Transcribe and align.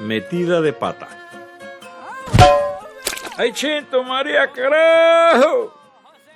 metida 0.00 0.60
de 0.60 0.72
pata. 0.72 1.08
¡Ay, 3.36 3.52
Chinto 3.52 4.02
María, 4.02 4.50
carajo! 4.50 5.72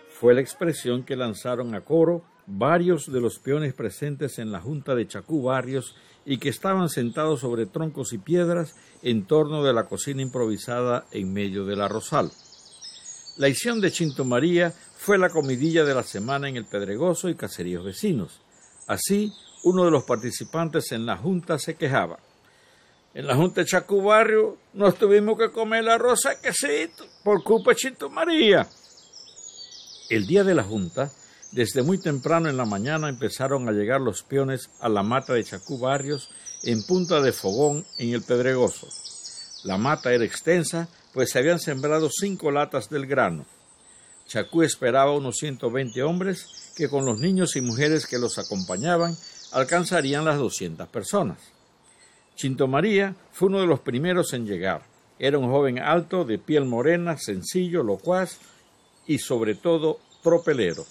Fue 0.08 0.34
la 0.34 0.40
expresión 0.40 1.02
que 1.02 1.16
lanzaron 1.16 1.74
a 1.74 1.80
coro 1.80 2.22
varios 2.46 3.10
de 3.12 3.20
los 3.20 3.38
peones 3.38 3.74
presentes 3.74 4.38
en 4.38 4.52
la 4.52 4.60
Junta 4.60 4.94
de 4.94 5.06
Chacú 5.08 5.42
Barrios 5.42 5.96
y 6.24 6.38
que 6.38 6.48
estaban 6.48 6.88
sentados 6.88 7.40
sobre 7.40 7.66
troncos 7.66 8.12
y 8.12 8.18
piedras 8.18 8.76
en 9.02 9.24
torno 9.26 9.64
de 9.64 9.72
la 9.72 9.84
cocina 9.84 10.22
improvisada 10.22 11.06
en 11.10 11.32
medio 11.32 11.64
de 11.64 11.76
la 11.76 11.88
rosal. 11.88 12.30
La 13.38 13.48
edición 13.48 13.80
de 13.80 13.90
Chinto 13.90 14.24
María 14.24 14.72
fue 14.96 15.18
la 15.18 15.30
comidilla 15.30 15.84
de 15.84 15.94
la 15.94 16.02
semana 16.02 16.48
en 16.48 16.56
el 16.56 16.66
Pedregoso 16.66 17.28
y 17.28 17.34
caseríos 17.34 17.84
vecinos. 17.84 18.40
Así, 18.86 19.32
uno 19.64 19.84
de 19.84 19.90
los 19.90 20.04
participantes 20.04 20.92
en 20.92 21.06
la 21.06 21.16
junta 21.16 21.58
se 21.58 21.74
quejaba. 21.74 22.18
En 23.14 23.26
la 23.26 23.36
junta 23.36 23.60
de 23.60 23.66
Chacú 23.66 24.02
Barrio 24.02 24.56
nos 24.72 24.96
tuvimos 24.96 25.36
que 25.36 25.50
comer 25.50 25.84
la 25.84 25.98
rosa 25.98 26.40
quesito 26.40 27.06
por 27.22 27.42
culpa 27.42 27.72
de 27.72 27.76
Chinto 27.76 28.08
María. 28.08 28.66
El 30.08 30.26
día 30.26 30.44
de 30.44 30.54
la 30.54 30.64
junta, 30.64 31.12
desde 31.50 31.82
muy 31.82 31.98
temprano 31.98 32.48
en 32.48 32.56
la 32.56 32.64
mañana 32.64 33.10
empezaron 33.10 33.68
a 33.68 33.72
llegar 33.72 34.00
los 34.00 34.22
peones 34.22 34.70
a 34.80 34.88
la 34.88 35.02
mata 35.02 35.34
de 35.34 35.44
Chacú 35.44 35.78
Barrios 35.78 36.30
en 36.62 36.82
punta 36.84 37.20
de 37.20 37.32
fogón 37.32 37.84
en 37.98 38.14
el 38.14 38.22
Pedregoso. 38.22 38.88
La 39.64 39.76
mata 39.76 40.14
era 40.14 40.24
extensa, 40.24 40.88
pues 41.12 41.30
se 41.30 41.38
habían 41.38 41.60
sembrado 41.60 42.08
cinco 42.10 42.50
latas 42.50 42.88
del 42.88 43.06
grano. 43.06 43.44
Chacú 44.26 44.62
esperaba 44.62 45.12
unos 45.12 45.36
120 45.36 46.02
hombres 46.02 46.72
que 46.74 46.88
con 46.88 47.04
los 47.04 47.18
niños 47.18 47.56
y 47.56 47.60
mujeres 47.60 48.06
que 48.06 48.18
los 48.18 48.38
acompañaban 48.38 49.14
alcanzarían 49.52 50.24
las 50.24 50.38
200 50.38 50.88
personas. 50.88 51.52
Chinto 52.34 52.66
María 52.66 53.14
fue 53.32 53.48
uno 53.48 53.60
de 53.60 53.66
los 53.66 53.80
primeros 53.80 54.32
en 54.32 54.46
llegar. 54.46 54.82
Era 55.18 55.38
un 55.38 55.50
joven 55.50 55.78
alto, 55.78 56.24
de 56.24 56.38
piel 56.38 56.64
morena, 56.64 57.16
sencillo, 57.16 57.82
locuaz 57.82 58.38
y 59.06 59.18
sobre 59.18 59.54
todo 59.54 60.00
tropelero. 60.22 60.84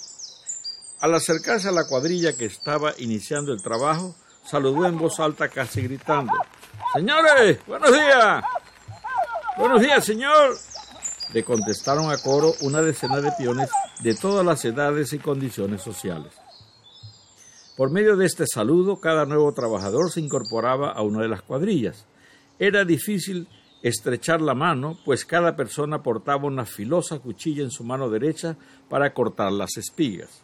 Al 1.01 1.15
acercarse 1.15 1.67
a 1.67 1.71
la 1.71 1.87
cuadrilla 1.87 2.37
que 2.37 2.45
estaba 2.45 2.93
iniciando 2.99 3.53
el 3.53 3.61
trabajo, 3.61 4.15
saludó 4.45 4.85
en 4.85 4.97
voz 4.97 5.19
alta 5.19 5.49
casi 5.49 5.81
gritando 5.81 6.33
Señores, 6.93 7.59
buenos 7.65 7.91
días. 7.91 8.43
Buenos 9.57 9.81
días, 9.81 10.05
señor. 10.05 10.57
Le 11.33 11.43
contestaron 11.43 12.11
a 12.11 12.17
coro 12.17 12.53
una 12.61 12.81
decena 12.81 13.21
de 13.21 13.31
peones 13.31 13.69
de 14.01 14.15
todas 14.15 14.45
las 14.45 14.63
edades 14.65 15.13
y 15.13 15.19
condiciones 15.19 15.81
sociales. 15.81 16.33
Por 17.77 17.89
medio 17.89 18.17
de 18.17 18.25
este 18.25 18.45
saludo, 18.45 18.99
cada 18.99 19.25
nuevo 19.25 19.53
trabajador 19.53 20.11
se 20.11 20.19
incorporaba 20.19 20.91
a 20.91 21.01
una 21.01 21.21
de 21.21 21.29
las 21.29 21.41
cuadrillas. 21.41 22.05
Era 22.59 22.83
difícil 22.83 23.47
estrechar 23.81 24.41
la 24.41 24.53
mano, 24.53 24.97
pues 25.05 25.25
cada 25.25 25.55
persona 25.55 26.03
portaba 26.03 26.45
una 26.45 26.65
filosa 26.65 27.19
cuchilla 27.19 27.63
en 27.63 27.71
su 27.71 27.83
mano 27.83 28.09
derecha 28.09 28.57
para 28.89 29.13
cortar 29.13 29.51
las 29.51 29.77
espigas. 29.77 30.43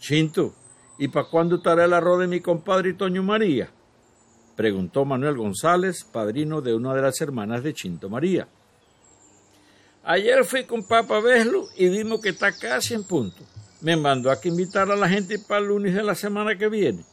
Chinto, 0.00 0.54
¿y 0.98 1.08
para 1.08 1.28
cuándo 1.28 1.56
estará 1.56 1.84
el 1.84 1.92
arroz 1.92 2.20
de 2.20 2.26
mi 2.26 2.40
compadre 2.40 2.94
Toño 2.94 3.22
María? 3.22 3.70
preguntó 4.56 5.04
Manuel 5.04 5.36
González, 5.36 6.04
padrino 6.04 6.60
de 6.60 6.74
una 6.74 6.94
de 6.94 7.02
las 7.02 7.20
hermanas 7.20 7.62
de 7.62 7.74
Chinto 7.74 8.08
María. 8.08 8.48
Ayer 10.02 10.44
fui 10.44 10.64
con 10.64 10.86
Papa 10.86 11.20
Beslo 11.20 11.68
y 11.76 11.88
vimos 11.88 12.20
que 12.20 12.30
está 12.30 12.52
casi 12.52 12.94
en 12.94 13.04
punto. 13.04 13.42
Me 13.84 13.98
mandó 13.98 14.30
a 14.30 14.40
que 14.40 14.48
invitar 14.48 14.90
a 14.90 14.96
la 14.96 15.10
gente 15.10 15.38
para 15.38 15.60
el 15.60 15.66
lunes 15.66 15.94
de 15.94 16.02
la 16.02 16.14
semana 16.14 16.56
que 16.56 16.70
viene. 16.70 17.04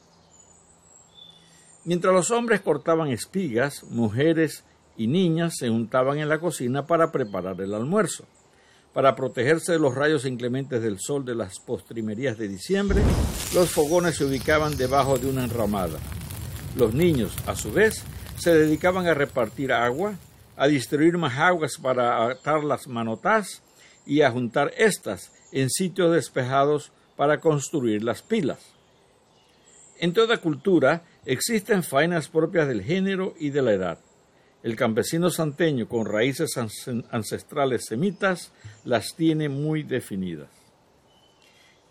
Mientras 1.83 2.13
los 2.13 2.31
hombres 2.31 2.61
cortaban 2.61 3.09
espigas, 3.09 3.83
mujeres 3.89 4.63
y 4.95 5.07
niñas 5.07 5.57
se 5.57 5.67
juntaban 5.67 6.19
en 6.19 6.29
la 6.29 6.39
cocina 6.39 6.87
para 6.87 7.11
preparar 7.11 7.59
el 7.59 7.73
almuerzo. 7.73 8.23
Para 8.93 9.17
protegerse 9.17 9.73
de 9.73 9.79
los 9.79 9.93
rayos 9.93 10.23
inclementes 10.23 10.81
del 10.81 10.97
sol 10.97 11.25
de 11.25 11.35
las 11.35 11.59
postrimerías 11.59 12.37
de 12.37 12.47
diciembre, 12.47 13.01
los 13.53 13.69
fogones 13.69 14.15
se 14.15 14.23
ubicaban 14.23 14.77
debajo 14.77 15.17
de 15.17 15.27
una 15.27 15.43
enramada. 15.43 15.99
Los 16.77 16.93
niños, 16.93 17.33
a 17.47 17.55
su 17.57 17.73
vez, 17.73 18.01
se 18.37 18.55
dedicaban 18.55 19.07
a 19.07 19.13
repartir 19.13 19.73
agua, 19.73 20.15
a 20.55 20.67
distribuir 20.67 21.17
más 21.17 21.37
aguas 21.37 21.73
para 21.81 22.29
atar 22.29 22.63
las 22.63 22.87
manotás 22.87 23.61
y 24.05 24.21
a 24.21 24.31
juntar 24.31 24.71
estas 24.77 25.33
en 25.51 25.69
sitios 25.69 26.13
despejados 26.13 26.91
para 27.15 27.39
construir 27.39 28.03
las 28.03 28.21
pilas. 28.21 28.59
En 29.99 30.13
toda 30.13 30.37
cultura 30.37 31.03
existen 31.25 31.83
faenas 31.83 32.27
propias 32.27 32.67
del 32.67 32.81
género 32.81 33.35
y 33.39 33.51
de 33.51 33.61
la 33.61 33.73
edad. 33.73 33.99
El 34.63 34.75
campesino 34.75 35.29
santeño 35.29 35.87
con 35.87 36.05
raíces 36.05 36.57
ancestrales 36.57 37.85
semitas 37.85 38.51
las 38.83 39.15
tiene 39.15 39.49
muy 39.49 39.83
definidas. 39.83 40.49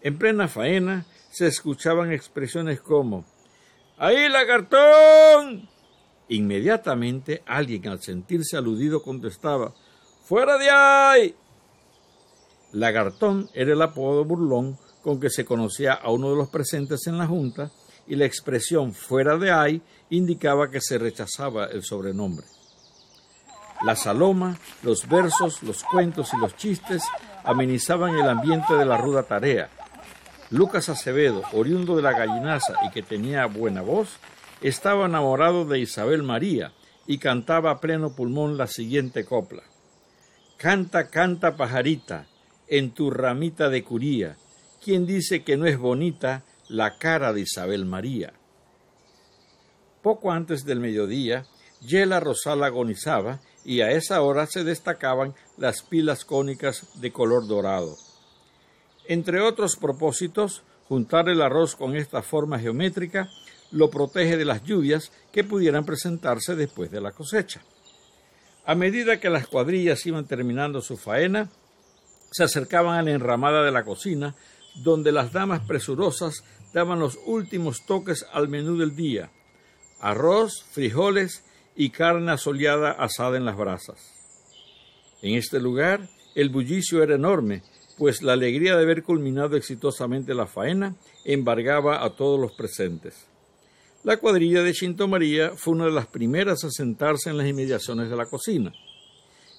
En 0.02 0.18
plena 0.18 0.48
faena 0.48 1.04
se 1.30 1.46
escuchaban 1.46 2.12
expresiones 2.12 2.80
como 2.80 3.24
¡Ahí, 3.98 4.28
lagartón! 4.28 5.68
Inmediatamente 6.28 7.42
alguien 7.44 7.88
al 7.88 8.00
sentirse 8.00 8.56
aludido 8.56 9.02
contestaba 9.02 9.74
¡Fuera 10.24 10.56
de 10.58 10.70
ahí! 10.70 11.34
Lagartón 12.72 13.48
era 13.54 13.72
el 13.72 13.82
apodo 13.82 14.24
burlón 14.24 14.78
con 15.02 15.18
que 15.18 15.30
se 15.30 15.44
conocía 15.44 15.94
a 15.94 16.10
uno 16.10 16.30
de 16.30 16.36
los 16.36 16.48
presentes 16.48 17.06
en 17.06 17.18
la 17.18 17.26
junta 17.26 17.70
y 18.06 18.16
la 18.16 18.26
expresión 18.26 18.92
fuera 18.92 19.36
de 19.36 19.50
ahí 19.50 19.82
indicaba 20.10 20.70
que 20.70 20.80
se 20.80 20.98
rechazaba 20.98 21.66
el 21.66 21.82
sobrenombre. 21.82 22.46
La 23.82 23.96
saloma, 23.96 24.58
los 24.82 25.08
versos, 25.08 25.62
los 25.62 25.82
cuentos 25.84 26.34
y 26.34 26.36
los 26.36 26.54
chistes 26.56 27.02
amenizaban 27.44 28.14
el 28.14 28.28
ambiente 28.28 28.74
de 28.74 28.84
la 28.84 28.98
ruda 28.98 29.22
tarea. 29.22 29.70
Lucas 30.50 30.88
Acevedo, 30.88 31.42
oriundo 31.52 31.96
de 31.96 32.02
la 32.02 32.12
gallinaza 32.12 32.74
y 32.86 32.90
que 32.90 33.02
tenía 33.02 33.46
buena 33.46 33.80
voz, 33.80 34.18
estaba 34.60 35.06
enamorado 35.06 35.64
de 35.64 35.78
Isabel 35.78 36.22
María 36.22 36.72
y 37.06 37.18
cantaba 37.18 37.70
a 37.70 37.80
pleno 37.80 38.14
pulmón 38.14 38.58
la 38.58 38.66
siguiente 38.66 39.24
copla. 39.24 39.62
Canta, 40.58 41.08
canta, 41.08 41.56
pajarita, 41.56 42.26
en 42.70 42.92
tu 42.92 43.10
ramita 43.10 43.68
de 43.68 43.82
curía, 43.82 44.36
¿quién 44.82 45.04
dice 45.04 45.42
que 45.42 45.56
no 45.56 45.66
es 45.66 45.76
bonita 45.76 46.44
la 46.68 46.96
cara 46.98 47.32
de 47.32 47.42
Isabel 47.42 47.84
María? 47.84 48.32
Poco 50.02 50.30
antes 50.30 50.64
del 50.64 50.78
mediodía, 50.80 51.44
Yela 51.82 52.20
Rosal 52.20 52.62
agonizaba 52.62 53.40
y 53.64 53.80
a 53.80 53.90
esa 53.90 54.22
hora 54.22 54.46
se 54.46 54.64
destacaban 54.64 55.34
las 55.58 55.82
pilas 55.82 56.24
cónicas 56.24 57.00
de 57.00 57.12
color 57.12 57.46
dorado. 57.48 57.96
Entre 59.06 59.40
otros 59.40 59.76
propósitos, 59.76 60.62
juntar 60.88 61.28
el 61.28 61.42
arroz 61.42 61.74
con 61.74 61.96
esta 61.96 62.22
forma 62.22 62.60
geométrica 62.60 63.28
lo 63.72 63.90
protege 63.90 64.36
de 64.36 64.44
las 64.44 64.62
lluvias 64.62 65.12
que 65.32 65.44
pudieran 65.44 65.84
presentarse 65.84 66.54
después 66.54 66.90
de 66.90 67.00
la 67.00 67.10
cosecha. 67.10 67.62
A 68.64 68.74
medida 68.74 69.18
que 69.18 69.30
las 69.30 69.48
cuadrillas 69.48 70.06
iban 70.06 70.26
terminando 70.26 70.80
su 70.80 70.96
faena, 70.96 71.50
se 72.30 72.44
acercaban 72.44 72.98
a 72.98 73.02
la 73.02 73.12
enramada 73.12 73.62
de 73.62 73.72
la 73.72 73.84
cocina, 73.84 74.34
donde 74.76 75.12
las 75.12 75.32
damas 75.32 75.62
presurosas 75.66 76.44
daban 76.72 77.00
los 77.00 77.18
últimos 77.26 77.84
toques 77.86 78.24
al 78.32 78.48
menú 78.48 78.78
del 78.78 78.94
día 78.94 79.30
arroz, 80.00 80.64
frijoles 80.70 81.44
y 81.76 81.90
carne 81.90 82.32
asoleada 82.32 82.90
asada 82.92 83.36
en 83.36 83.44
las 83.44 83.56
brasas. 83.56 84.14
En 85.22 85.34
este 85.34 85.60
lugar 85.60 86.08
el 86.34 86.48
bullicio 86.48 87.02
era 87.02 87.14
enorme, 87.14 87.62
pues 87.98 88.22
la 88.22 88.32
alegría 88.32 88.76
de 88.76 88.82
haber 88.82 89.02
culminado 89.02 89.56
exitosamente 89.56 90.34
la 90.34 90.46
faena 90.46 90.96
embargaba 91.24 92.02
a 92.04 92.16
todos 92.16 92.40
los 92.40 92.52
presentes. 92.52 93.26
La 94.02 94.16
cuadrilla 94.16 94.62
de 94.62 94.72
Chinto 94.72 95.06
María 95.06 95.52
fue 95.54 95.74
una 95.74 95.84
de 95.84 95.92
las 95.92 96.06
primeras 96.06 96.64
a 96.64 96.70
sentarse 96.70 97.28
en 97.28 97.36
las 97.36 97.46
inmediaciones 97.46 98.08
de 98.08 98.16
la 98.16 98.24
cocina. 98.24 98.72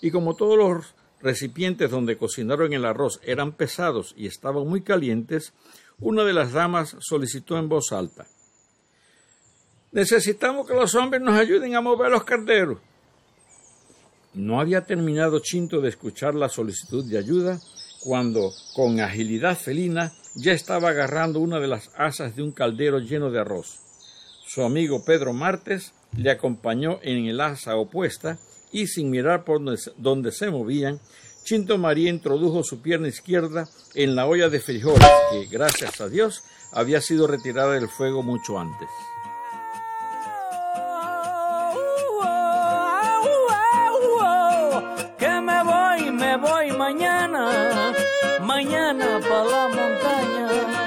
Y 0.01 0.10
como 0.10 0.36
todos 0.36 0.57
los 0.57 0.95
recipientes 1.21 1.89
donde 1.89 2.18
cocinaron 2.18 2.73
el 2.73 2.85
arroz 2.85 3.19
eran 3.23 3.51
pesados 3.51 4.13
y 4.18 4.27
estaban 4.27 4.68
muy 4.68 4.81
calientes, 4.81 5.53
una 6.00 6.23
de 6.23 6.33
las 6.33 6.51
damas 6.51 6.95
solicitó 7.00 7.57
en 7.57 7.69
voz 7.69 7.91
alta 7.91 8.25
Necesitamos 9.91 10.65
que 10.68 10.73
los 10.73 10.95
hombres 10.95 11.21
nos 11.21 11.38
ayuden 11.38 11.75
a 11.75 11.81
mover 11.81 12.12
los 12.12 12.23
carteros. 12.23 12.77
No 14.33 14.62
había 14.62 14.85
terminado 14.85 15.39
Chinto 15.39 15.81
de 15.81 15.89
escuchar 15.89 16.33
la 16.33 16.47
solicitud 16.47 17.03
de 17.03 17.18
ayuda 17.18 17.59
cuando, 18.00 18.53
con 18.73 19.01
agilidad 19.01 19.57
felina, 19.57 20.13
ya 20.35 20.53
estaba 20.53 20.89
agarrando 20.89 21.41
una 21.41 21.59
de 21.59 21.68
las 21.68 21.91
asas 21.97 22.38
de 22.38 22.41
un 22.41 22.53
caldero 22.53 23.00
lleno 23.00 23.29
de 23.31 23.41
arroz. 23.41 23.79
Su 24.47 24.63
amigo 24.63 25.03
Pedro 25.03 25.33
Martes 25.33 25.94
le 26.16 26.31
acompañó 26.31 27.00
en 27.02 27.25
el 27.25 27.42
asa 27.42 27.75
opuesta 27.75 28.38
y 28.72 28.88
sin 28.88 29.10
mirar 29.10 29.44
por 29.44 29.62
donde 29.98 30.31
se 30.31 30.50
movían, 30.50 31.00
Chinto 31.44 31.78
María 31.78 32.10
introdujo 32.10 32.63
su 32.63 32.81
pierna 32.81 33.08
izquierda 33.08 33.68
en 33.96 34.16
la 34.16 34.28
olla 34.28 34.50
de 34.50 34.60
frijoles 34.60 35.10
que, 35.31 35.46
gracias 35.48 36.00
a 36.00 36.08
Dios, 36.08 36.44
había 36.72 37.02
sido 37.02 37.28
retirada 37.28 37.74
del 37.74 37.90
fuego 37.90 38.24
mucho 38.24 38.60
antes. 38.60 38.90
Que 45.18 45.42
me 45.42 45.64
voy, 45.64 46.12
me 46.12 46.38
voy 46.38 46.72
mañana, 46.78 47.94
mañana 48.42 49.19
para 49.19 49.44
la 49.46 49.68
montaña. 49.68 50.81